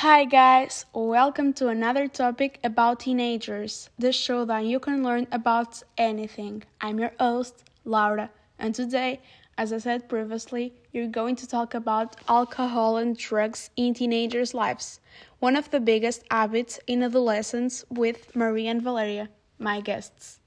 Hi, 0.00 0.24
guys, 0.24 0.86
welcome 0.94 1.52
to 1.52 1.68
another 1.68 2.08
topic 2.08 2.58
about 2.64 3.00
teenagers, 3.00 3.90
the 3.98 4.12
show 4.12 4.46
that 4.46 4.64
you 4.64 4.80
can 4.80 5.02
learn 5.02 5.26
about 5.30 5.82
anything. 5.98 6.62
I'm 6.80 6.98
your 6.98 7.12
host, 7.20 7.64
Laura, 7.84 8.30
and 8.58 8.74
today, 8.74 9.20
as 9.58 9.74
I 9.74 9.76
said 9.76 10.08
previously, 10.08 10.72
you're 10.90 11.06
going 11.06 11.36
to 11.36 11.46
talk 11.46 11.74
about 11.74 12.16
alcohol 12.30 12.96
and 12.96 13.14
drugs 13.14 13.68
in 13.76 13.92
teenagers' 13.92 14.54
lives, 14.54 15.00
one 15.38 15.54
of 15.54 15.70
the 15.70 15.80
biggest 15.80 16.24
habits 16.30 16.80
in 16.86 17.02
adolescence, 17.02 17.84
with 17.90 18.34
Maria 18.34 18.70
and 18.70 18.80
Valeria, 18.80 19.28
my 19.58 19.82
guests. 19.82 20.39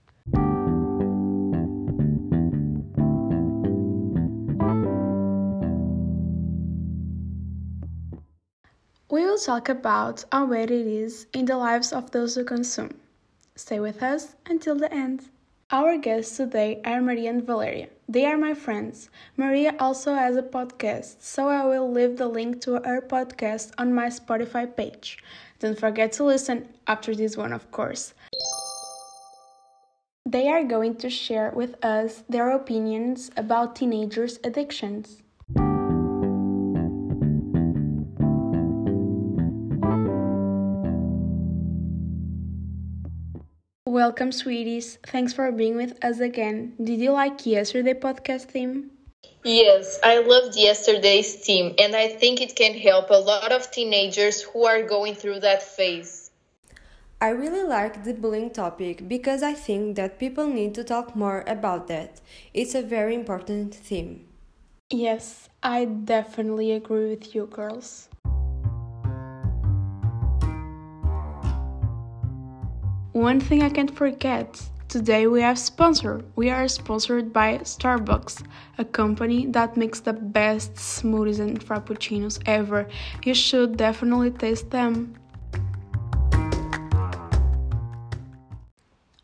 We 9.13 9.27
will 9.27 9.37
talk 9.37 9.69
about 9.69 10.25
how 10.31 10.47
bad 10.47 10.71
it 10.71 10.87
is 10.87 11.27
in 11.33 11.45
the 11.45 11.55
lives 11.55 11.93
of 11.93 12.09
those 12.09 12.33
who 12.33 12.43
consume. 12.43 12.99
Stay 13.55 13.79
with 13.79 14.01
us 14.01 14.33
until 14.47 14.73
the 14.73 14.91
end. 14.91 15.29
Our 15.69 15.99
guests 15.99 16.35
today 16.35 16.81
are 16.83 16.99
Maria 16.99 17.29
and 17.29 17.45
Valeria. 17.45 17.89
They 18.09 18.25
are 18.25 18.39
my 18.39 18.55
friends. 18.55 19.11
Maria 19.37 19.75
also 19.79 20.15
has 20.15 20.35
a 20.35 20.41
podcast, 20.41 21.17
so 21.21 21.47
I 21.47 21.63
will 21.63 21.91
leave 21.91 22.17
the 22.17 22.27
link 22.27 22.59
to 22.61 22.81
her 22.83 23.01
podcast 23.07 23.69
on 23.77 23.93
my 23.93 24.07
Spotify 24.07 24.65
page. 24.75 25.19
Don't 25.59 25.77
forget 25.77 26.11
to 26.13 26.23
listen 26.23 26.69
after 26.87 27.13
this 27.13 27.37
one, 27.37 27.53
of 27.53 27.69
course. 27.69 28.15
They 30.25 30.47
are 30.47 30.63
going 30.63 30.95
to 30.95 31.09
share 31.11 31.51
with 31.51 31.75
us 31.85 32.23
their 32.27 32.49
opinions 32.49 33.29
about 33.37 33.75
teenagers' 33.75 34.39
addictions. 34.43 35.21
Welcome, 43.93 44.31
sweeties. 44.31 44.97
Thanks 45.05 45.33
for 45.33 45.51
being 45.51 45.75
with 45.75 46.03
us 46.03 46.19
again. 46.19 46.73
Did 46.83 46.99
you 46.99 47.11
like 47.11 47.45
yesterday 47.45 47.93
podcast 47.93 48.45
theme? 48.45 48.89
Yes, 49.43 49.99
I 50.03 50.17
loved 50.17 50.57
yesterday's 50.57 51.35
theme, 51.35 51.75
and 51.77 51.95
I 51.95 52.07
think 52.07 52.41
it 52.41 52.55
can 52.55 52.73
help 52.73 53.11
a 53.11 53.21
lot 53.21 53.51
of 53.51 53.69
teenagers 53.69 54.41
who 54.41 54.65
are 54.65 54.81
going 54.81 55.13
through 55.13 55.41
that 55.41 55.61
phase. 55.61 56.31
I 57.21 57.29
really 57.29 57.61
like 57.61 58.03
the 58.03 58.15
bullying 58.15 58.49
topic 58.49 59.07
because 59.07 59.43
I 59.43 59.53
think 59.53 59.95
that 59.97 60.17
people 60.17 60.47
need 60.47 60.73
to 60.73 60.83
talk 60.83 61.15
more 61.15 61.43
about 61.45 61.85
that. 61.89 62.19
It's 62.51 62.73
a 62.73 62.81
very 62.81 63.13
important 63.13 63.75
theme. 63.75 64.25
Yes, 64.89 65.49
I 65.61 65.85
definitely 65.85 66.71
agree 66.71 67.11
with 67.11 67.35
you, 67.35 67.45
girls. 67.45 68.09
One 73.13 73.39
thing 73.39 73.61
I 73.61 73.69
can't 73.69 73.95
forget 73.95 74.59
today 74.89 75.27
we 75.27 75.41
have 75.41 75.59
sponsor. 75.59 76.25
We 76.35 76.49
are 76.49 76.67
sponsored 76.67 77.31
by 77.31 77.59
Starbucks, 77.59 78.43
a 78.79 78.85
company 78.85 79.45
that 79.51 79.77
makes 79.77 79.99
the 79.99 80.13
best 80.13 80.73
smoothies 80.73 81.39
and 81.39 81.63
frappuccinos 81.63 82.41
ever. 82.47 82.87
You 83.23 83.35
should 83.35 83.77
definitely 83.77 84.31
taste 84.31 84.71
them. 84.71 85.13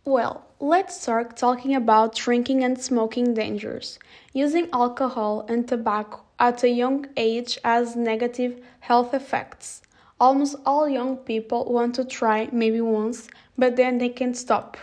Well, 0.05 0.45
let's 0.59 1.01
start 1.01 1.35
talking 1.35 1.73
about 1.73 2.13
drinking 2.13 2.63
and 2.63 2.79
smoking 2.79 3.33
dangers. 3.33 3.97
Using 4.33 4.69
alcohol 4.71 5.47
and 5.49 5.67
tobacco 5.67 6.21
at 6.37 6.63
a 6.63 6.69
young 6.69 7.07
age 7.17 7.57
has 7.65 7.95
negative 7.95 8.61
health 8.81 9.15
effects. 9.15 9.81
Almost 10.19 10.57
all 10.65 10.89
young 10.89 11.15
people 11.15 11.63
want 11.65 11.95
to 11.95 12.03
try 12.03 12.49
maybe 12.51 12.81
once, 12.81 13.29
but 13.57 13.77
then 13.77 13.97
they 13.97 14.09
can't 14.09 14.35
stop. 14.35 14.77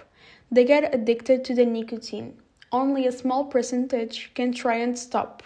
They 0.51 0.65
get 0.65 0.95
addicted 0.95 1.45
to 1.45 1.55
the 1.55 1.67
nicotine. 1.67 2.39
Only 2.73 3.07
a 3.07 3.13
small 3.13 3.45
percentage 3.45 4.31
can 4.35 4.53
try 4.53 4.77
and 4.77 4.99
stop, 4.99 5.43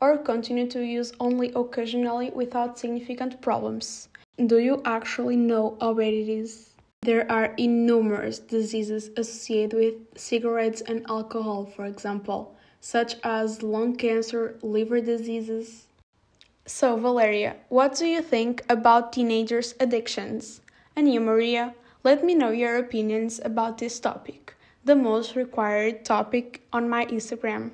or 0.00 0.18
continue 0.18 0.66
to 0.68 0.80
use 0.84 1.12
only 1.20 1.52
occasionally 1.54 2.30
without 2.34 2.78
significant 2.78 3.40
problems. 3.40 4.08
Do 4.44 4.58
you 4.58 4.82
actually 4.84 5.36
know 5.36 5.78
how 5.80 5.94
bad 5.94 6.12
it 6.12 6.28
is? 6.28 6.70
There 7.00 7.30
are 7.30 7.54
innumerous 7.56 8.38
diseases 8.38 9.10
associated 9.16 9.72
with 9.72 9.94
cigarettes 10.18 10.82
and 10.82 11.04
alcohol, 11.08 11.64
for 11.64 11.86
example, 11.86 12.56
such 12.80 13.16
as 13.22 13.62
lung 13.62 13.96
cancer, 13.96 14.58
liver 14.62 15.00
diseases, 15.00 15.86
so, 16.66 16.96
Valeria, 16.96 17.56
what 17.68 17.94
do 17.94 18.06
you 18.06 18.22
think 18.22 18.64
about 18.70 19.12
teenagers' 19.12 19.74
addictions? 19.78 20.62
And 20.96 21.12
you, 21.12 21.20
Maria, 21.20 21.74
let 22.02 22.24
me 22.24 22.34
know 22.34 22.50
your 22.50 22.76
opinions 22.76 23.40
about 23.44 23.78
this 23.78 24.00
topic, 24.00 24.54
the 24.84 24.96
most 24.96 25.36
required 25.36 26.04
topic 26.04 26.62
on 26.72 26.88
my 26.88 27.04
Instagram. 27.06 27.72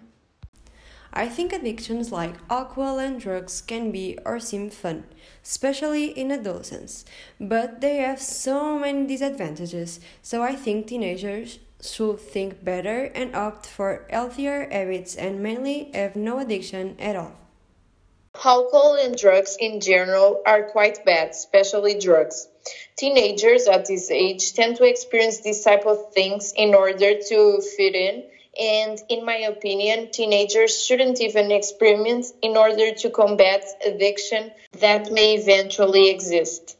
I 1.12 1.28
think 1.28 1.52
addictions 1.52 2.12
like 2.12 2.36
alcohol 2.48 2.98
and 2.98 3.20
drugs 3.20 3.60
can 3.60 3.90
be 3.90 4.18
or 4.24 4.38
seem 4.38 4.70
fun, 4.70 5.04
especially 5.44 6.06
in 6.06 6.30
adolescence, 6.30 7.04
but 7.40 7.80
they 7.80 7.96
have 7.96 8.20
so 8.20 8.78
many 8.78 9.06
disadvantages, 9.06 9.98
so 10.22 10.42
I 10.42 10.54
think 10.54 10.86
teenagers 10.86 11.58
should 11.80 12.20
think 12.20 12.64
better 12.64 13.10
and 13.14 13.34
opt 13.34 13.66
for 13.66 14.06
healthier 14.10 14.68
habits 14.70 15.16
and 15.16 15.42
mainly 15.42 15.90
have 15.94 16.14
no 16.14 16.38
addiction 16.38 16.94
at 17.00 17.16
all. 17.16 17.32
Alcohol 18.42 18.94
and 18.94 19.16
drugs 19.16 19.58
in 19.60 19.80
general 19.80 20.40
are 20.46 20.62
quite 20.70 21.04
bad, 21.04 21.30
especially 21.30 21.98
drugs. 21.98 22.48
Teenagers 22.96 23.66
at 23.66 23.84
this 23.84 24.10
age 24.10 24.54
tend 24.54 24.76
to 24.76 24.84
experience 24.84 25.40
these 25.40 25.62
type 25.62 25.84
of 25.84 26.14
things 26.14 26.54
in 26.56 26.74
order 26.74 27.20
to 27.28 27.60
fit 27.76 27.94
in, 27.94 28.24
and 28.58 28.98
in 29.10 29.26
my 29.26 29.36
opinion, 29.36 30.10
teenagers 30.10 30.82
shouldn't 30.82 31.20
even 31.20 31.52
experiment 31.52 32.26
in 32.40 32.56
order 32.56 32.94
to 32.94 33.10
combat 33.10 33.62
addiction 33.86 34.50
that 34.78 35.12
may 35.12 35.34
eventually 35.34 36.08
exist. 36.08 36.78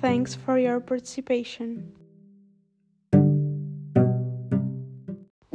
Thanks 0.00 0.34
for 0.34 0.58
your 0.58 0.80
participation. 0.80 1.92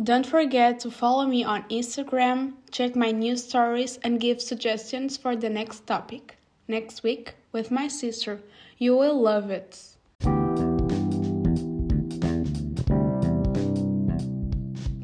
Don't 0.08 0.26
forget 0.26 0.80
to 0.80 0.90
follow 0.90 1.26
me 1.26 1.44
on 1.44 1.64
Instagram, 1.64 2.54
check 2.72 2.96
my 2.96 3.12
news 3.12 3.44
stories, 3.44 4.00
and 4.06 4.22
give 4.22 4.42
suggestions 4.42 5.18
for 5.18 5.36
the 5.36 5.50
next 5.50 5.86
topic. 5.86 6.38
Next 6.70 7.04
week, 7.04 7.36
with 7.52 7.72
my 7.72 7.90
sister. 7.90 8.40
You 8.78 8.96
will 8.96 9.22
love 9.22 9.50
it. 9.52 9.78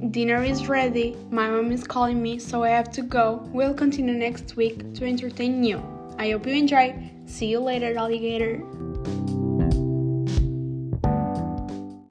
Dinner 0.09 0.41
is 0.41 0.69
ready. 0.69 1.17
My 1.29 1.49
mom 1.49 1.73
is 1.73 1.83
calling 1.83 2.23
me, 2.23 2.39
so 2.39 2.63
I 2.63 2.69
have 2.69 2.89
to 2.93 3.01
go. 3.01 3.45
We'll 3.51 3.73
continue 3.73 4.13
next 4.13 4.55
week 4.55 4.93
to 4.93 5.05
entertain 5.05 5.65
you. 5.65 5.83
I 6.17 6.31
hope 6.31 6.47
you 6.47 6.53
enjoy. 6.53 6.95
See 7.25 7.47
you 7.47 7.59
later, 7.59 7.93
alligator. 7.97 8.63